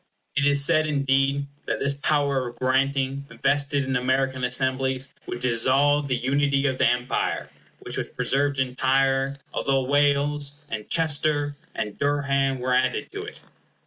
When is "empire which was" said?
6.87-8.07